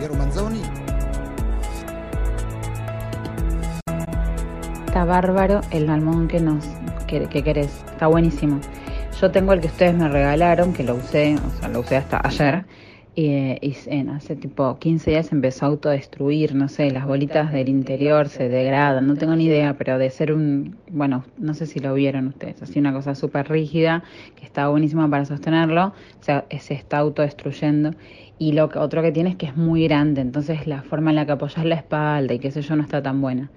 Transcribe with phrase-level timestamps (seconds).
[0.00, 0.62] Piero Manzoni.
[4.86, 6.64] Está bárbaro el almohadón que nos
[7.06, 7.84] que, que querés.
[7.92, 8.60] Está buenísimo.
[9.20, 12.18] Yo tengo el que ustedes me regalaron, que lo usé, o sea, lo usé hasta
[12.26, 12.64] ayer.
[13.14, 13.26] Y,
[13.60, 18.28] y en hace tipo 15 días empezó a autodestruir, no sé, las bolitas del interior
[18.28, 21.92] se degradan, no tengo ni idea, pero de ser un, bueno, no sé si lo
[21.94, 24.04] vieron ustedes, así una cosa súper rígida,
[24.36, 27.90] que está buenísima para sostenerlo, o sea, se está autodestruyendo.
[28.38, 31.26] Y lo otro que tiene es que es muy grande, entonces la forma en la
[31.26, 33.50] que apoyas la espalda y qué sé yo no está tan buena.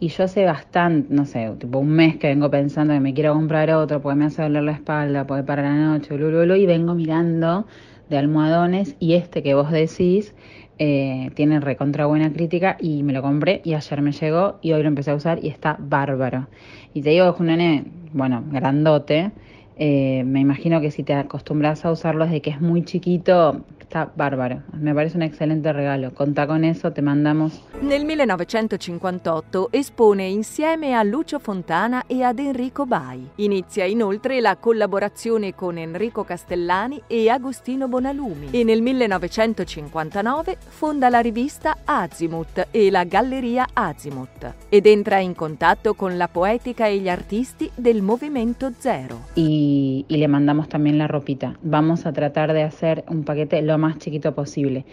[0.00, 3.34] Y yo hace bastante, no sé, tipo un mes que vengo pensando que me quiero
[3.34, 6.54] comprar otro porque me hace doler la espalda, porque para la noche, blu, blu, blu,
[6.54, 7.66] y vengo mirando
[8.10, 10.34] de almohadones y este que vos decís
[10.78, 14.82] eh, tiene recontra buena crítica y me lo compré y ayer me llegó y hoy
[14.82, 16.48] lo empecé a usar y está bárbaro.
[16.92, 19.30] Y te digo es un nene, bueno, grandote,
[19.76, 24.08] eh, me imagino que si te acostumbras a usarlo desde que es muy chiquito, está
[24.14, 24.62] bárbaro.
[24.72, 26.14] Me parece un excelente regalo.
[26.14, 27.60] Conta con eso, te mandamos.
[27.82, 33.30] Nel 1958 espone insieme a Lucio Fontana e ad Enrico Bai.
[33.36, 41.18] Inizia inoltre la collaborazione con Enrico Castellani e Agostino Bonalumi e nel 1959 fonda la
[41.18, 47.08] rivista Azimuth e la Galleria Azimuth ed entra in contatto con la poetica e gli
[47.08, 49.22] artisti del Movimento Zero.
[49.34, 51.56] Y, y le mandamos también la ropita.
[51.62, 54.84] Vamos a tratar de hacer un paquete lo más chiquito posible.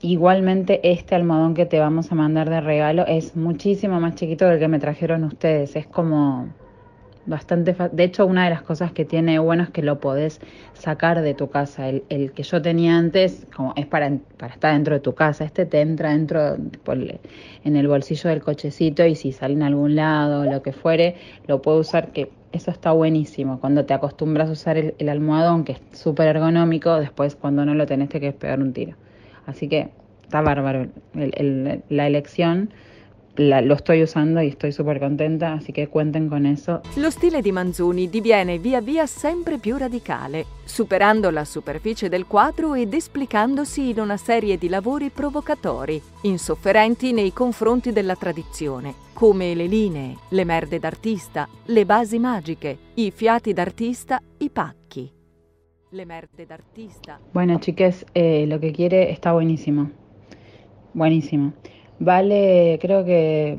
[0.00, 4.58] Igualmente este almohadón que te vamos a mandar de regalo es muchísimo más chiquito del
[4.58, 5.74] que me trajeron ustedes.
[5.74, 6.48] Es como
[7.28, 7.96] bastante fácil.
[7.96, 10.40] De hecho, una de las cosas que tiene bueno es que lo podés
[10.72, 11.88] sacar de tu casa.
[11.88, 13.46] El, que yo tenía antes
[13.76, 15.44] es para, estar dentro de tu casa.
[15.44, 16.56] Este te entra dentro
[17.64, 21.60] en el bolsillo del cochecito y si sale en algún lado, lo que fuere, lo
[21.62, 23.60] puedo usar que eso está buenísimo.
[23.60, 27.86] Cuando te acostumbras a usar el, almohadón, que es súper ergonómico, después cuando no lo
[27.86, 28.96] tenés te quieres pegar un tiro.
[29.46, 29.90] Así que
[30.22, 32.70] está bárbaro el, el, la elección.
[33.40, 36.80] La, lo estoy usando y estoy súper contenta, así che cuenten con eso.
[36.96, 42.74] Lo stile di Manzoni diviene via via sempre più radicale, superando la superficie del quadro
[42.74, 49.66] ed esplicandosi in una serie di lavori provocatori, insofferenti nei confronti della tradizione, come le
[49.66, 55.12] linee, le merde d'artista, le basi magiche, i fiati d'artista, i pacchi.
[55.90, 57.20] Le merde d'artista.
[57.30, 59.88] Bueno, chiques, eh, lo que quiere está buenísimo.
[60.90, 61.52] Buenísimo.
[62.00, 63.56] Vale, creo que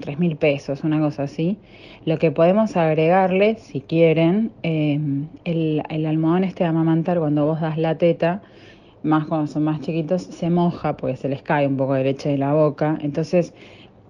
[0.00, 1.58] tres mil pesos, una cosa así.
[2.04, 4.98] Lo que podemos agregarle, si quieren, eh,
[5.44, 8.42] el, el, almohadón este de amamantar cuando vos das la teta,
[9.02, 12.30] más cuando son más chiquitos, se moja porque se les cae un poco de leche
[12.30, 12.98] de la boca.
[13.00, 13.54] Entonces,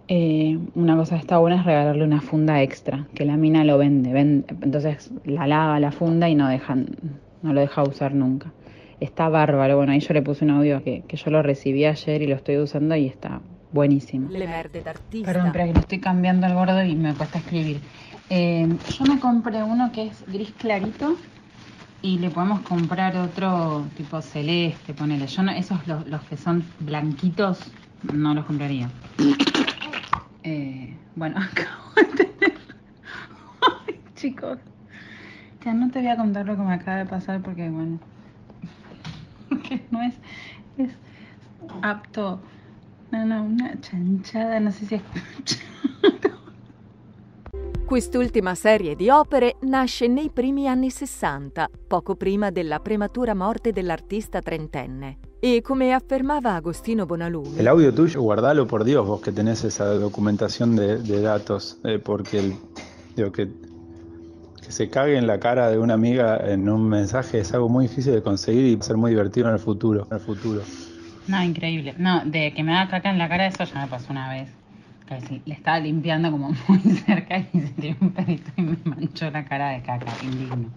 [0.09, 3.77] eh, una cosa que está buena es regalarle una funda extra, que la mina lo
[3.79, 6.87] vende, vende entonces la lava la funda y no dejan,
[7.43, 8.53] no lo deja usar nunca.
[9.01, 12.23] Está bárbaro, bueno, ahí yo le puse un audio que, que yo lo recibí ayer
[12.23, 13.41] y lo estoy usando y está
[13.73, 14.29] buenísimo.
[14.29, 17.81] Perdón, espera que le estoy cambiando el gordo y me cuesta escribir.
[18.31, 21.17] Eh, yo me compré uno que es gris clarito
[22.03, 25.27] y le podemos comprar otro tipo celeste, ponele.
[25.27, 27.73] Yo no, esos los, los que son blanquitos
[28.13, 28.89] no los compraría.
[30.45, 32.59] Eh, bueno, acabo de tener...
[33.87, 34.59] Ay, chicos.
[35.65, 37.99] Ya no te voy a contar lo que me acaba de pasar porque, bueno,
[39.69, 40.15] que no es,
[40.79, 40.91] es
[41.83, 42.41] apto
[43.11, 45.01] No, no, una cianciata, non si si
[47.89, 54.43] Quest'ultima serie di opere nasce nei primi anni 60, poco prima della prematura morte dell'artista
[54.43, 55.21] trentenne.
[55.41, 57.57] E come affermava Agostino Bonalumi.
[57.57, 61.99] El audio tuyo, guardalo por Dios, vos que tenés esa documentación de, de datos, eh,
[61.99, 62.57] porque el,
[63.17, 63.49] digo, que,
[64.63, 67.87] que se cague en la cara de una amiga en un mensaje es algo muy
[67.87, 70.07] difícil de conseguir y ser muy divertido en el futuro.
[70.11, 70.61] En el futuro.
[71.29, 71.95] No, increíble.
[71.99, 74.49] No, de que me da caca en la cara, eso ya me pasó una vez.
[75.07, 79.31] Que le estaba limpiando como muy cerca y se tiró un pedito y me manchó
[79.31, 80.69] la cara de caca, indigno.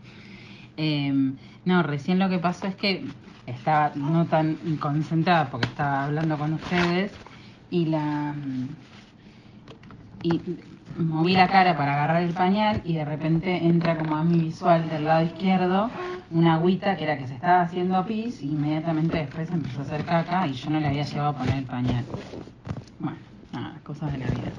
[0.78, 1.34] Eh,
[1.66, 3.06] no, recién lo que pasó es que
[3.46, 7.12] estaba no tan concentrada porque estaba hablando con ustedes
[7.70, 8.36] y la
[10.24, 10.42] y
[10.96, 14.90] moví la cara para agarrar el pañal y de repente entra como a mi visual
[14.90, 15.90] del lado izquierdo
[16.34, 20.04] una agüita que era que se estaba haciendo pis y inmediatamente después empezó a hacer
[20.06, 22.04] caca y yo no le había llevado a poner el pañal.
[23.00, 23.18] Bueno,
[23.52, 24.52] nada, cosas de la vida.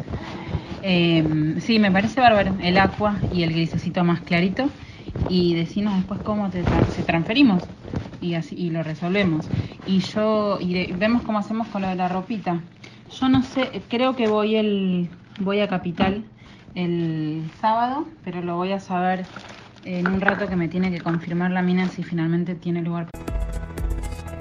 [0.82, 4.68] Eh, sí, me parece bárbaro el agua y el grisecito más clarito
[5.28, 7.62] y decinos después cómo te se transferimos
[8.20, 9.48] y así y lo resolvemos.
[9.86, 12.60] Y yo y vemos cómo hacemos con lo de la ropita.
[13.10, 15.08] Yo no sé, creo que voy el
[15.38, 16.24] voy a Capital
[16.74, 19.26] el sábado, pero lo voy a saber
[19.84, 23.08] en un rato que me tiene que confirmar la mina si finalmente tiene lugar.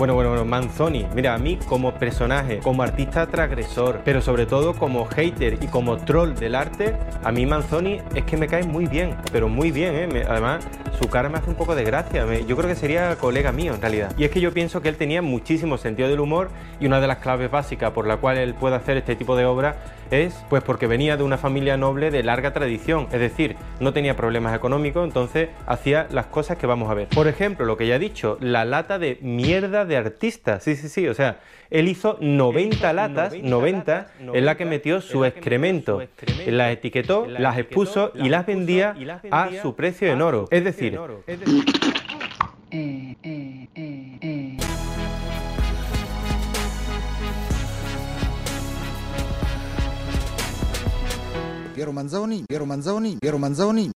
[0.02, 1.06] Bueno, bueno, bueno, Manzoni.
[1.14, 5.98] Mira, a mí como personaje, como artista transgresor, pero sobre todo como hater y como
[5.98, 9.94] troll del arte, a mí Manzoni es que me cae muy bien, pero muy bien,
[9.94, 10.26] ¿eh?
[10.28, 10.68] además,
[11.00, 12.26] su cara me hace un poco de gracia.
[12.40, 14.12] yo creo que sería colega mío en realidad.
[14.18, 16.50] Y es que yo pienso que él tenía muchísimo sentido del humor
[16.80, 19.46] y una de las claves básicas por la cual él puede hacer este tipo de
[19.46, 19.76] obra
[20.12, 24.16] es pues porque venía de una familia noble de larga tradición, es decir, no tenía
[24.16, 27.08] problemas económicos, entonces hacía las cosas que vamos a ver.
[27.08, 30.60] Por ejemplo, lo que ya he dicho, la lata de mierda de artista.
[30.60, 31.40] Sí, sí, sí, o sea,
[31.70, 36.02] él hizo 90 latas, 90, en la que metió su excremento,
[36.48, 38.96] las etiquetó, las expuso y las vendía
[39.32, 40.48] a su precio en oro.
[40.52, 41.00] Es decir,
[42.72, 44.58] eh, eh, eh,
[51.76, 53.92] Piero Manzoni, Piero Manzoni, Piero Manzoni.